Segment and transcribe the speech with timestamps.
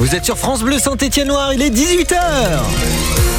[0.00, 3.29] Vous êtes sur France Bleu Saint-Étienne-Noir, il est 18h.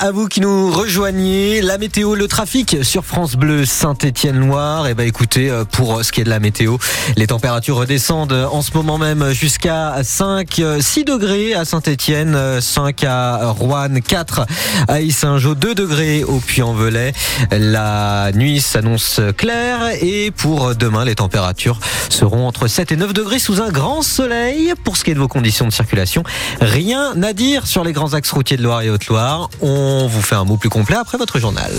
[0.00, 1.60] À vous qui nous rejoignez.
[1.60, 4.86] La météo, le trafic sur France Bleu Saint-Étienne-Loire.
[4.86, 6.76] Et eh ben écoutez, euh, pour ce qui est de la météo,
[7.16, 13.50] les températures redescendent en ce moment même jusqu'à 5, 6 degrés à Saint-Étienne, 5 à
[13.50, 14.46] Rouen, 4
[14.88, 17.12] à Issingeau, 2 degrés au Puy-en-Velay.
[17.50, 21.78] La nuit s'annonce claire et pour demain, les températures
[22.10, 24.72] seront entre 7 et 9 degrés sous un grand soleil.
[24.84, 26.22] Pour ce qui est de vos conditions de circulation,
[26.60, 29.50] rien à dire sur les grands axes routiers de Loire et Haute-Loire.
[29.74, 31.72] Vous fait un mot plus complet après votre journal.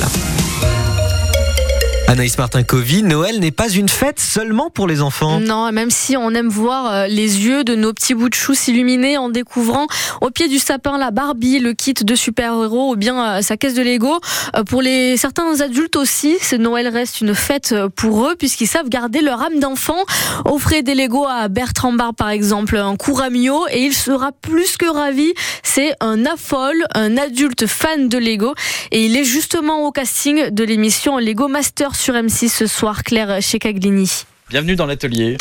[2.08, 5.40] Anaïs Martin-Covy, Noël n'est pas une fête seulement pour les enfants.
[5.40, 8.54] Non, même si on aime voir euh, les yeux de nos petits bouts de chou
[8.54, 9.88] s'illuminer en découvrant
[10.22, 13.73] au pied du sapin la Barbie, le kit de super-héros ou bien euh, sa caisse
[13.73, 14.20] de Lego.
[14.55, 18.88] Euh, pour les certains adultes aussi, ce Noël reste une fête pour eux puisqu'ils savent
[18.88, 20.04] garder leur âme d'enfant.
[20.46, 24.85] Offrez des Lego à Bertrand Bar par exemple, un Couramio et il sera plus que
[24.85, 25.34] ravi.
[25.63, 28.54] C'est un affol, un adulte fan de Lego
[28.91, 33.40] et il est justement au casting de l'émission Lego Master sur M6 ce soir, Claire
[33.60, 34.26] Caglini.
[34.49, 35.38] Bienvenue dans l'atelier.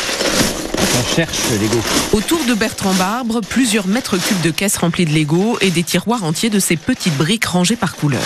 [0.97, 1.81] On cherche Lego.
[2.13, 6.23] Autour de Bertrand Barbre, plusieurs mètres cubes de caisses remplies de Lego et des tiroirs
[6.23, 8.21] entiers de ces petites briques rangées par couleur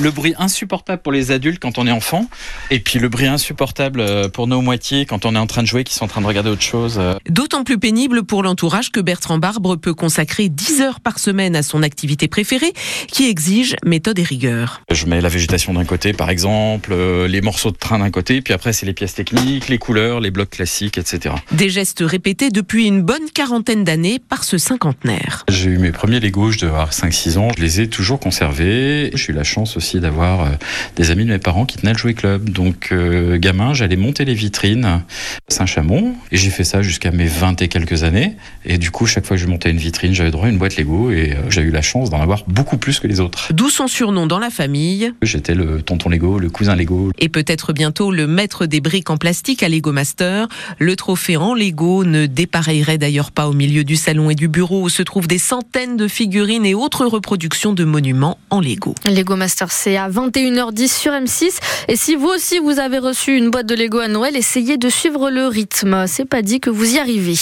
[0.00, 2.28] le bruit insupportable pour les adultes quand on est enfant,
[2.70, 5.66] et puis le bruit insupportable euh, pour nos moitiés quand on est en train de
[5.66, 6.96] jouer, qui sont en train de regarder autre chose.
[6.98, 7.14] Euh.
[7.28, 11.62] D'autant plus pénible pour l'entourage que Bertrand Barbre peut consacrer 10 heures par semaine à
[11.62, 12.72] son activité préférée,
[13.08, 14.82] qui exige méthode et rigueur.
[14.90, 18.40] Je mets la végétation d'un côté, par exemple, euh, les morceaux de train d'un côté,
[18.42, 21.34] puis après c'est les pièces techniques, les couleurs, les blocs classiques, etc.
[21.52, 25.44] Des gestes répétés depuis une bonne quarantaine d'années par ce cinquantenaire.
[25.48, 29.10] J'ai eu mes premiers Legos, je devais avoir 5-6 ans, je les ai toujours conservés.
[29.14, 30.48] J'ai eu la chance aussi d'avoir euh,
[30.96, 32.50] des amis de mes parents qui tenaient le jouet club.
[32.50, 35.02] Donc, euh, gamin, j'allais monter les vitrines
[35.48, 36.14] Saint-Chamond.
[36.30, 38.36] Et j'ai fait ça jusqu'à mes 20 et quelques années.
[38.64, 40.76] Et du coup, chaque fois que je montais une vitrine, j'avais droit à une boîte
[40.76, 41.10] Lego.
[41.10, 43.52] Et euh, j'ai eu la chance d'en avoir beaucoup plus que les autres.
[43.52, 47.10] D'où son surnom dans la famille J'étais le tonton Lego, le cousin Lego.
[47.18, 50.48] Et peut-être bientôt le maître des briques en plastique à Lego Master.
[50.78, 54.82] Le trophée en Lego ne dépareillerait d'ailleurs pas au milieu du salon et du bureau
[54.82, 58.94] où se trouvent des centaines de figurines et autres reproductions de monuments en Lego.
[59.04, 61.58] Lego Master c'est à 21h10 sur M6.
[61.88, 64.88] Et si vous aussi vous avez reçu une boîte de Lego à Noël, essayez de
[64.88, 66.06] suivre le rythme.
[66.06, 67.36] C'est pas dit que vous y arrivez.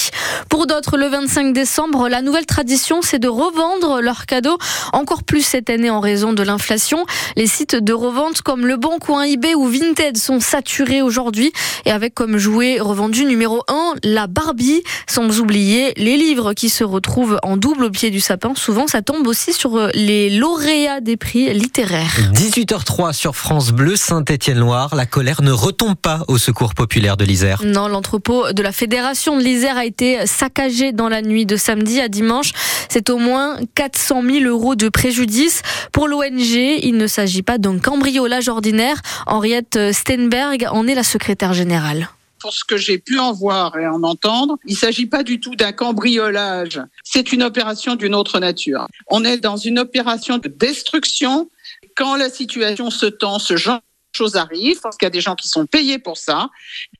[0.48, 4.58] Pour d'autres, le 25 décembre, la nouvelle tradition, c'est de revendre leurs cadeaux
[4.92, 7.04] encore plus cette année en raison de l'inflation.
[7.36, 11.52] Les sites de revente comme Le Bon Coin, eBay ou Vinted sont saturés aujourd'hui
[11.84, 14.82] et avec comme jouet revendu numéro 1 la Barbie.
[15.06, 18.54] Sans oublier les livres qui se retrouvent en double au pied du sapin.
[18.54, 21.91] Souvent, ça tombe aussi sur les lauréats des prix littéraires.
[21.92, 24.94] 18h03 sur France Bleu, Saint-Étienne-Loire.
[24.94, 27.62] La colère ne retombe pas au secours populaire de l'Isère.
[27.64, 32.00] Non, l'entrepôt de la Fédération de l'Isère a été saccagé dans la nuit de samedi
[32.00, 32.52] à dimanche.
[32.88, 35.60] C'est au moins 400 000 euros de préjudice.
[35.92, 38.96] Pour l'ONG, il ne s'agit pas d'un cambriolage ordinaire.
[39.26, 42.08] Henriette Steinberg en est la secrétaire générale
[42.42, 45.38] pour ce que j'ai pu en voir et en entendre, il ne s'agit pas du
[45.38, 46.80] tout d'un cambriolage.
[47.04, 48.88] C'est une opération d'une autre nature.
[49.06, 51.48] On est dans une opération de destruction
[51.96, 55.20] quand la situation se tend, ce genre de choses arrivent, parce qu'il y a des
[55.20, 56.50] gens qui sont payés pour ça.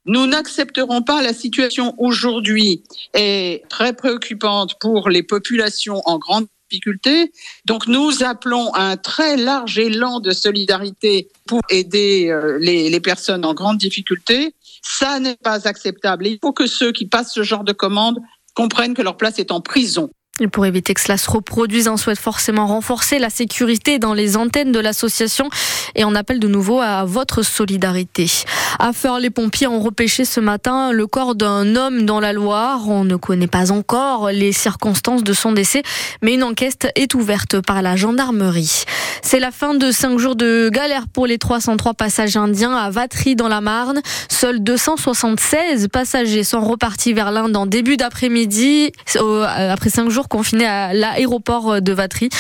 [0.06, 7.32] Nous n'accepterons pas la situation aujourd'hui est très préoccupante pour les populations en grande difficulté.
[7.66, 13.44] Donc nous appelons à un très large élan de solidarité pour aider euh, les personnes
[13.44, 14.54] en grande difficulté.
[14.82, 16.26] Ça n'est pas acceptable.
[16.26, 18.18] Il faut que ceux qui passent ce genre de commandes
[18.54, 20.10] comprennent que leur place est en prison.
[20.40, 24.38] Et pour éviter que cela se reproduise, on souhaite forcément renforcer la sécurité dans les
[24.38, 25.50] antennes de l'association
[25.94, 28.30] et on appelle de nouveau à votre solidarité.
[28.78, 32.88] À faire les pompiers ont repêché ce matin le corps d'un homme dans la Loire.
[32.88, 35.82] On ne connaît pas encore les circonstances de son décès,
[36.22, 38.84] mais une enquête est ouverte par la gendarmerie.
[39.20, 43.36] C'est la fin de cinq jours de galère pour les 303 passagers indiens à Vatry
[43.36, 44.00] dans la Marne.
[44.30, 50.66] Seuls 276 passagers sont repartis vers l'Inde en début d'après-midi euh, après cinq jours confinés
[50.66, 52.30] à l'aéroport de Vatry.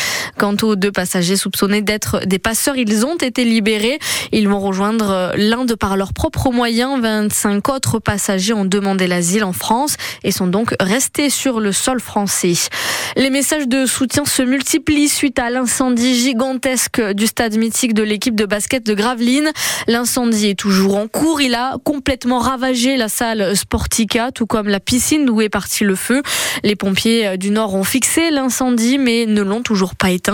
[0.42, 4.00] Quant aux deux passagers soupçonnés d'être des passeurs, ils ont été libérés.
[4.32, 7.00] Ils vont rejoindre l'Inde par leurs propres moyens.
[7.00, 9.94] 25 autres passagers ont demandé l'asile en France
[10.24, 12.54] et sont donc restés sur le sol français.
[13.14, 18.34] Les messages de soutien se multiplient suite à l'incendie gigantesque du stade mythique de l'équipe
[18.34, 19.52] de basket de Gravelines.
[19.86, 21.40] L'incendie est toujours en cours.
[21.40, 25.94] Il a complètement ravagé la salle Sportica, tout comme la piscine d'où est parti le
[25.94, 26.20] feu.
[26.64, 30.31] Les pompiers du Nord ont fixé l'incendie mais ne l'ont toujours pas éteint.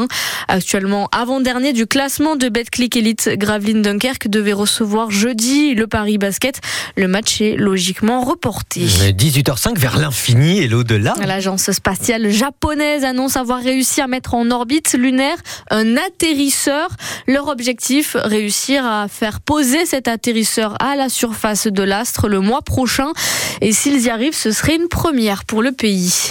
[0.48, 6.60] Actuellement avant-dernier du classement de Betclic Elite, Gravelines Dunkerque devait recevoir jeudi le Paris Basket.
[6.96, 8.80] Le match est logiquement reporté.
[8.80, 11.14] 18h05 vers l'infini et l'au-delà.
[11.24, 15.36] L'agence spatiale japonaise annonce avoir réussi à mettre en orbite lunaire
[15.70, 16.88] un atterrisseur.
[17.26, 22.62] Leur objectif, réussir à faire poser cet atterrisseur à la surface de l'astre le mois
[22.62, 23.12] prochain.
[23.60, 26.26] Et s'ils y arrivent, ce serait une première pour le pays.